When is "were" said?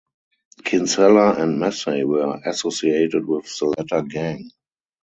2.03-2.41